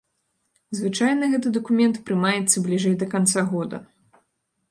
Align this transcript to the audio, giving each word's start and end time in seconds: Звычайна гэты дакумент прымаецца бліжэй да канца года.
Звычайна 0.77 1.27
гэты 1.33 1.51
дакумент 1.57 1.99
прымаецца 2.09 2.57
бліжэй 2.65 2.95
да 3.03 3.11
канца 3.13 3.39
года. 3.55 3.77